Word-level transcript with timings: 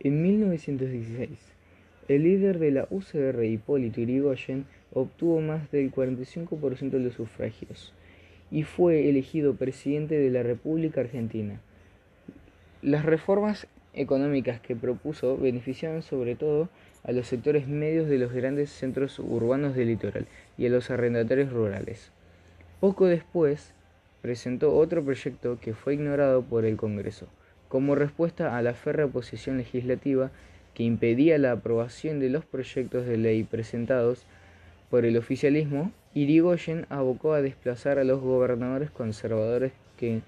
En 0.00 0.22
1916, 0.22 1.30
el 2.08 2.24
líder 2.24 2.58
de 2.58 2.70
la 2.72 2.86
UCR, 2.90 3.44
Hipólito 3.44 4.00
Yrigoyen, 4.00 4.66
obtuvo 4.92 5.40
más 5.40 5.70
del 5.70 5.90
45% 5.90 6.90
de 6.90 7.00
los 7.00 7.14
sufragios 7.14 7.92
y 8.50 8.64
fue 8.64 9.08
elegido 9.08 9.54
presidente 9.54 10.18
de 10.18 10.30
la 10.30 10.42
República 10.42 11.00
Argentina. 11.00 11.60
Las 12.82 13.04
reformas 13.04 13.66
económicas 13.94 14.60
que 14.60 14.76
propuso 14.76 15.36
beneficiaban 15.36 16.02
sobre 16.02 16.34
todo 16.34 16.68
a 17.04 17.12
los 17.12 17.26
sectores 17.26 17.68
medios 17.68 18.08
de 18.08 18.18
los 18.18 18.32
grandes 18.32 18.70
centros 18.70 19.18
urbanos 19.18 19.74
del 19.74 19.88
litoral 19.88 20.26
y 20.58 20.66
a 20.66 20.70
los 20.70 20.90
arrendatarios 20.90 21.52
rurales. 21.52 22.10
Poco 22.80 23.06
después, 23.06 23.72
presentó 24.20 24.74
otro 24.76 25.04
proyecto 25.04 25.58
que 25.60 25.74
fue 25.74 25.94
ignorado 25.94 26.42
por 26.42 26.64
el 26.64 26.76
Congreso, 26.76 27.28
como 27.74 27.96
respuesta 27.96 28.56
a 28.56 28.62
la 28.62 28.72
férrea 28.72 29.06
oposición 29.06 29.56
legislativa 29.56 30.30
que 30.74 30.84
impedía 30.84 31.38
la 31.38 31.50
aprobación 31.50 32.20
de 32.20 32.30
los 32.30 32.44
proyectos 32.44 33.04
de 33.04 33.16
ley 33.16 33.42
presentados 33.42 34.26
por 34.90 35.04
el 35.04 35.16
oficialismo, 35.16 35.90
Irigoyen 36.14 36.86
abocó 36.88 37.32
a 37.32 37.42
desplazar 37.42 37.98
a 37.98 38.04
los 38.04 38.20
gobernadores 38.20 38.92
conservadores 38.92 39.72
que 39.96 40.20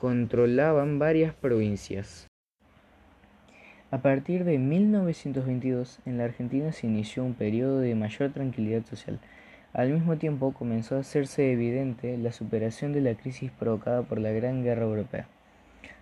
controlaban 0.00 1.00
varias 1.00 1.34
provincias. 1.34 2.28
A 3.90 3.98
partir 3.98 4.44
de 4.44 4.58
1922, 4.58 5.98
en 6.06 6.18
la 6.18 6.24
Argentina 6.26 6.70
se 6.70 6.86
inició 6.86 7.24
un 7.24 7.34
periodo 7.34 7.80
de 7.80 7.96
mayor 7.96 8.30
tranquilidad 8.30 8.86
social. 8.86 9.18
Al 9.72 9.90
mismo 9.90 10.18
tiempo 10.18 10.54
comenzó 10.54 10.94
a 10.94 11.00
hacerse 11.00 11.50
evidente 11.50 12.16
la 12.16 12.30
superación 12.30 12.92
de 12.92 13.00
la 13.00 13.14
crisis 13.14 13.50
provocada 13.50 14.02
por 14.02 14.20
la 14.20 14.30
Gran 14.30 14.62
Guerra 14.62 14.84
Europea. 14.84 15.26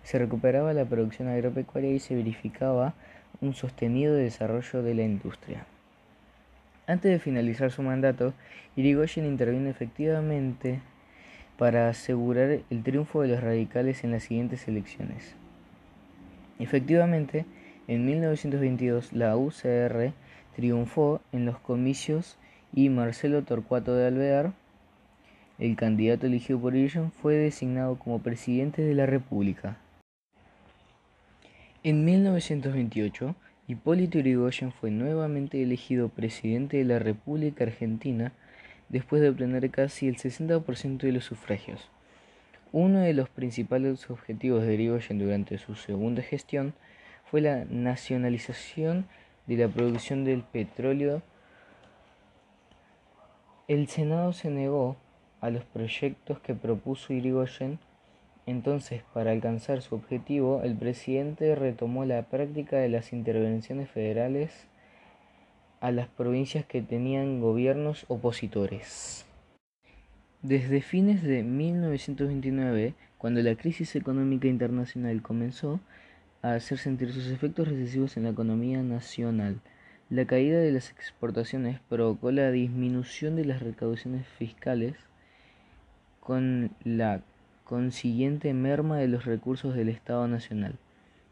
Se 0.07 0.17
recuperaba 0.17 0.71
la 0.71 0.85
producción 0.85 1.27
agropecuaria 1.27 1.91
y 1.91 1.99
se 1.99 2.15
verificaba 2.15 2.93
un 3.41 3.53
sostenido 3.53 4.15
desarrollo 4.15 4.81
de 4.81 4.95
la 4.95 5.03
industria. 5.03 5.65
Antes 6.87 7.11
de 7.11 7.19
finalizar 7.19 7.71
su 7.71 7.83
mandato, 7.83 8.33
Irigoyen 8.77 9.25
intervino 9.25 9.69
efectivamente 9.69 10.79
para 11.57 11.89
asegurar 11.89 12.61
el 12.69 12.83
triunfo 12.83 13.21
de 13.21 13.27
los 13.27 13.43
radicales 13.43 14.05
en 14.05 14.11
las 14.11 14.23
siguientes 14.23 14.69
elecciones. 14.69 15.35
Efectivamente, 16.57 17.45
en 17.89 18.05
1922 18.05 19.11
la 19.11 19.35
UCR 19.35 20.13
triunfó 20.55 21.19
en 21.33 21.45
los 21.45 21.59
comicios 21.59 22.37
y 22.73 22.87
Marcelo 22.87 23.43
Torcuato 23.43 23.93
de 23.93 24.07
Alvear, 24.07 24.53
el 25.59 25.75
candidato 25.75 26.27
elegido 26.27 26.61
por 26.61 26.77
Irigoyen, 26.77 27.11
fue 27.11 27.35
designado 27.35 27.99
como 27.99 28.19
presidente 28.19 28.81
de 28.81 28.93
la 28.93 29.05
República. 29.05 29.75
En 31.83 32.05
1928, 32.05 33.35
Hipólito 33.67 34.17
Yrigoyen 34.17 34.71
fue 34.71 34.89
nuevamente 34.89 35.61
elegido 35.61 36.09
presidente 36.09 36.77
de 36.77 36.85
la 36.85 36.97
República 36.97 37.65
Argentina 37.65 38.33
después 38.89 39.21
de 39.21 39.29
obtener 39.29 39.69
casi 39.69 40.07
el 40.07 40.17
60% 40.17 40.97
de 40.97 41.11
los 41.11 41.25
sufragios. 41.25 41.89
Uno 42.71 42.99
de 42.99 43.13
los 43.13 43.29
principales 43.29 44.09
objetivos 44.09 44.63
de 44.63 44.73
Yrigoyen 44.73 45.19
durante 45.19 45.59
su 45.59 45.75
segunda 45.75 46.23
gestión 46.23 46.73
fue 47.29 47.41
la 47.41 47.65
nacionalización 47.65 49.05
de 49.45 49.57
la 49.57 49.67
producción 49.67 50.25
del 50.25 50.41
petróleo. 50.41 51.21
El 53.67 53.87
Senado 53.87 54.33
se 54.33 54.49
negó 54.49 54.97
a 55.41 55.51
los 55.51 55.63
proyectos 55.63 56.39
que 56.39 56.55
propuso 56.55 57.13
Irigoyen. 57.13 57.79
Entonces, 58.47 59.03
para 59.13 59.31
alcanzar 59.31 59.81
su 59.81 59.93
objetivo, 59.93 60.61
el 60.63 60.73
presidente 60.73 61.53
retomó 61.53 62.05
la 62.05 62.23
práctica 62.23 62.77
de 62.77 62.87
las 62.87 63.11
intervenciones 63.11 63.89
federales 63.89 64.67
a 65.81 65.91
las 65.91 66.07
provincias 66.07 66.65
que 66.65 66.81
tenían 66.81 67.41
gobiernos 67.41 68.05
opositores. 68.07 69.25
Desde 70.41 70.79
fines 70.81 71.23
de 71.23 71.43
1929, 71.43 72.93
cuando 73.17 73.41
la 73.41 73.55
crisis 73.55 73.97
económica 73.97 74.47
internacional 74.47 75.21
comenzó, 75.21 75.81
a 76.41 76.53
hacer 76.53 76.77
sentir 76.77 77.11
sus 77.11 77.27
efectos 77.27 77.67
recesivos 77.67 78.15
en 78.15 78.23
la 78.23 78.29
economía 78.29 78.81
nacional. 78.81 79.59
La 80.09 80.23
caída 80.23 80.59
de 80.59 80.71
las 80.71 80.91
exportaciones 80.91 81.81
provocó 81.89 82.31
la 82.31 82.49
disminución 82.51 83.35
de 83.35 83.43
las 83.43 83.61
recaudaciones 83.61 84.25
fiscales 84.25 84.95
con 86.21 86.71
la 86.85 87.23
consiguiente 87.67 88.53
merma 88.53 88.97
de 88.97 89.09
los 89.09 89.25
recursos 89.25 89.75
del 89.75 89.89
Estado 89.89 90.27
Nacional. 90.27 90.75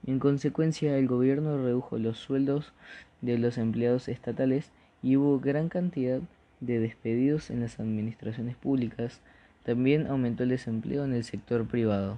En 0.05 0.19
consecuencia, 0.19 0.97
el 0.97 1.07
gobierno 1.07 1.63
redujo 1.63 1.97
los 1.97 2.17
sueldos 2.17 2.73
de 3.21 3.37
los 3.37 3.57
empleados 3.57 4.09
estatales 4.09 4.71
y 5.01 5.15
hubo 5.15 5.39
gran 5.39 5.69
cantidad 5.69 6.19
de 6.59 6.79
despedidos 6.79 7.49
en 7.49 7.61
las 7.61 7.79
administraciones 7.79 8.57
públicas. 8.57 9.21
También 9.63 10.07
aumentó 10.07 10.43
el 10.43 10.49
desempleo 10.49 11.05
en 11.05 11.13
el 11.13 11.23
sector 11.23 11.65
privado. 11.67 12.17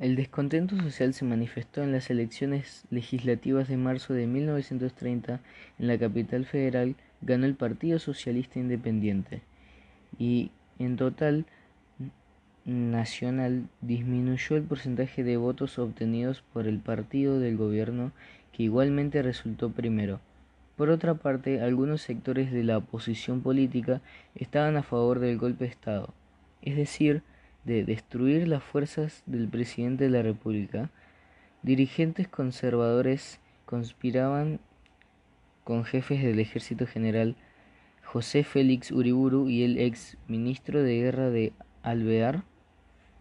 El 0.00 0.16
descontento 0.16 0.76
social 0.80 1.12
se 1.12 1.24
manifestó 1.24 1.82
en 1.82 1.92
las 1.92 2.10
elecciones 2.10 2.84
legislativas 2.90 3.68
de 3.68 3.76
marzo 3.76 4.14
de 4.14 4.26
1930 4.26 5.40
en 5.78 5.86
la 5.86 5.98
capital 5.98 6.46
federal 6.46 6.96
ganó 7.20 7.46
el 7.46 7.54
Partido 7.54 7.98
Socialista 7.98 8.58
Independiente 8.58 9.42
y 10.18 10.50
en 10.78 10.96
total 10.96 11.46
nacional 12.64 13.68
disminuyó 13.80 14.56
el 14.56 14.62
porcentaje 14.62 15.22
de 15.22 15.36
votos 15.36 15.78
obtenidos 15.78 16.42
por 16.52 16.66
el 16.66 16.78
partido 16.78 17.38
del 17.38 17.56
gobierno 17.56 18.12
que 18.52 18.62
igualmente 18.62 19.22
resultó 19.22 19.70
primero. 19.70 20.20
Por 20.76 20.90
otra 20.90 21.14
parte, 21.14 21.60
algunos 21.60 22.02
sectores 22.02 22.50
de 22.50 22.64
la 22.64 22.78
oposición 22.78 23.42
política 23.42 24.00
estaban 24.34 24.76
a 24.76 24.82
favor 24.82 25.20
del 25.20 25.38
golpe 25.38 25.64
de 25.64 25.70
Estado, 25.70 26.14
es 26.62 26.76
decir, 26.76 27.22
de 27.64 27.84
destruir 27.84 28.48
las 28.48 28.62
fuerzas 28.62 29.22
del 29.26 29.48
presidente 29.48 30.04
de 30.04 30.10
la 30.10 30.22
República, 30.22 30.90
dirigentes 31.62 32.28
conservadores 32.28 33.40
conspiraban 33.64 34.60
con 35.64 35.84
jefes 35.84 36.22
del 36.22 36.40
ejército 36.40 36.86
general 36.86 37.36
José 38.02 38.44
Félix 38.44 38.90
Uriburu 38.90 39.48
y 39.48 39.62
el 39.62 39.78
ex 39.78 40.18
ministro 40.28 40.82
de 40.82 40.96
guerra 40.96 41.30
de 41.30 41.52
Alvear, 41.82 42.44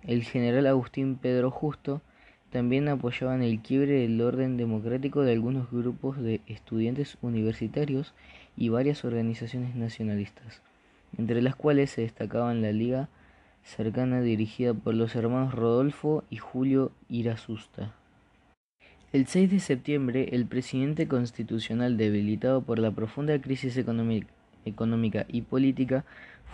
el 0.06 0.24
general 0.24 0.68
Agustín 0.68 1.16
Pedro 1.16 1.52
Justo, 1.52 2.02
también 2.52 2.88
apoyaban 2.88 3.42
el 3.42 3.60
quiebre 3.62 4.02
del 4.02 4.22
orden 4.22 4.58
democrático 4.58 5.22
de 5.22 5.32
algunos 5.32 5.72
grupos 5.72 6.22
de 6.22 6.42
estudiantes 6.46 7.18
universitarios 7.22 8.14
y 8.56 8.70
varias 8.70 9.04
organizaciones 9.06 9.76
nacionalistas, 9.76 10.62
entre 11.18 11.42
las 11.42 11.56
cuales 11.56 11.90
se 11.90 12.02
destacaban 12.02 12.62
la 12.62 12.72
Liga 12.72 13.10
cercana 13.64 14.22
dirigida 14.22 14.74
por 14.74 14.94
los 14.94 15.16
hermanos 15.16 15.56
Rodolfo 15.56 16.24
y 16.30 16.38
Julio 16.38 16.92
Irasusta. 17.10 17.94
El 19.14 19.28
6 19.28 19.52
de 19.52 19.60
septiembre, 19.60 20.30
el 20.32 20.46
presidente 20.46 21.08
constitucional 21.08 21.98
debilitado 21.98 22.62
por 22.62 22.80
la 22.80 22.92
profunda 22.92 23.40
crisis 23.40 23.78
económica 23.78 25.26
y 25.28 25.42
política 25.42 26.04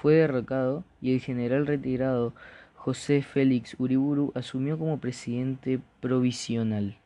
fue 0.02 0.16
derrocado 0.16 0.84
y 1.02 1.14
el 1.14 1.20
general 1.20 1.68
retirado 1.68 2.34
José 2.81 3.22
Félix 3.22 3.75
Uriburu 3.78 4.31
asumió 4.35 4.79
como 4.79 5.00
presidente 5.00 5.81
provisional. 6.00 6.97